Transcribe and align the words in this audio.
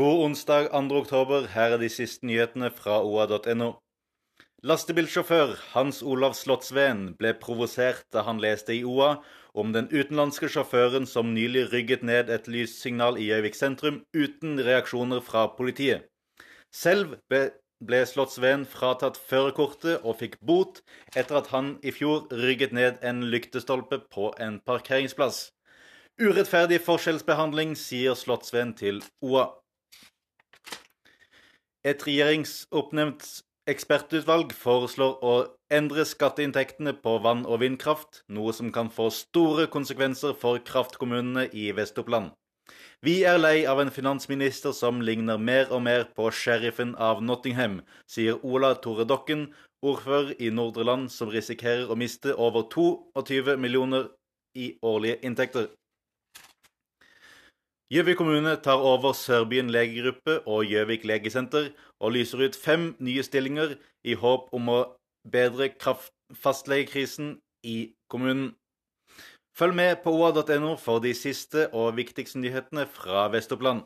God 0.00 0.24
onsdag 0.24 0.70
2. 0.72 0.96
oktober. 0.96 1.46
Her 1.52 1.74
er 1.74 1.80
de 1.82 1.88
siste 1.92 2.24
nyhetene 2.24 2.70
fra 2.72 3.02
oa.no. 3.04 3.66
Lastebilsjåfør 4.64 5.50
Hans 5.74 5.98
Olav 6.00 6.32
Slottsveen 6.38 7.02
ble 7.18 7.34
provosert 7.42 8.06
da 8.14 8.22
han 8.24 8.40
leste 8.40 8.72
i 8.72 8.80
OA 8.80 9.10
om 9.52 9.74
den 9.76 9.90
utenlandske 9.92 10.48
sjåføren 10.48 11.04
som 11.10 11.34
nylig 11.34 11.66
rygget 11.74 12.06
ned 12.06 12.32
et 12.32 12.48
lyssignal 12.48 13.20
i 13.20 13.28
Gjøvik 13.28 13.60
sentrum 13.60 14.00
uten 14.16 14.56
reaksjoner 14.64 15.20
fra 15.20 15.44
politiet. 15.58 16.08
Selv 16.72 17.18
ble, 17.28 18.02
Slottsveen 18.08 18.64
fratatt 18.64 19.20
førerkortet 19.20 20.00
og 20.00 20.16
fikk 20.24 20.40
bot 20.40 20.80
etter 21.12 21.42
at 21.44 21.52
han 21.52 21.74
i 21.84 21.92
fjor 21.92 22.24
rygget 22.32 22.72
ned 22.72 23.04
en 23.04 23.26
lyktestolpe 23.28 24.00
på 24.08 24.32
en 24.40 24.62
parkeringsplass. 24.64 25.50
Urettferdig 26.16 26.80
forskjellsbehandling, 26.88 27.76
sier 27.76 28.16
Slottsveen 28.16 28.78
til 28.80 29.04
OA. 29.20 29.50
Et 31.80 32.02
regjeringsoppnevnt 32.04 33.24
ekspertutvalg 33.70 34.50
foreslår 34.52 35.22
å 35.24 35.34
endre 35.72 36.04
skatteinntektene 36.04 36.92
på 37.00 37.14
vann- 37.24 37.46
og 37.46 37.62
vindkraft, 37.62 38.20
noe 38.28 38.52
som 38.52 38.68
kan 38.74 38.90
få 38.92 39.06
store 39.14 39.64
konsekvenser 39.72 40.34
for 40.36 40.60
kraftkommunene 40.60 41.46
i 41.56 41.70
Vest-Oppland. 41.72 42.34
Vi 43.00 43.22
er 43.24 43.40
lei 43.40 43.64
av 43.64 43.80
en 43.80 43.90
finansminister 43.90 44.76
som 44.76 45.00
ligner 45.00 45.40
mer 45.40 45.72
og 45.72 45.80
mer 45.86 46.04
på 46.16 46.28
sheriffen 46.28 46.92
av 47.00 47.22
Nottingham, 47.24 47.80
sier 48.04 48.36
Ola 48.44 48.74
Tore 48.76 49.08
Dokken, 49.08 49.48
ordfører 49.80 50.34
i 50.36 50.50
Nordre 50.52 50.84
Land, 50.84 51.08
som 51.08 51.32
risikerer 51.32 51.88
å 51.88 51.96
miste 51.96 52.36
over 52.36 52.68
22 52.68 53.56
millioner 53.56 54.10
i 54.52 54.74
årlige 54.84 55.22
inntekter. 55.24 55.70
Gjøvik 57.90 58.20
kommune 58.20 58.52
tar 58.62 58.78
over 58.86 59.12
Sørbyen 59.18 59.70
legegruppe 59.74 60.36
og 60.46 60.68
Gjøvik 60.70 61.02
legesenter, 61.10 61.72
og 61.98 62.12
lyser 62.14 62.44
ut 62.46 62.54
fem 62.54 62.92
nye 63.02 63.22
stillinger 63.26 63.72
i 64.06 64.14
håp 64.14 64.52
om 64.54 64.70
å 64.70 64.76
bedre 65.26 65.66
fastlegekrisen 66.38 67.32
i 67.66 67.90
kommunen. 68.06 68.52
Følg 69.58 69.74
med 69.74 70.04
på 70.04 70.14
oa.no 70.14 70.76
for 70.78 71.02
de 71.02 71.10
siste 71.18 71.66
og 71.74 71.96
viktigste 71.98 72.38
nyhetene 72.38 72.86
fra 72.86 73.26
Vest-Oppland. 73.34 73.82